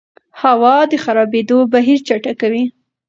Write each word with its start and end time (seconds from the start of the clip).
هوا 0.41 0.75
د 0.91 0.93
خرابېدو 1.03 1.57
بهیر 1.73 1.99
چټکوي. 2.07 2.63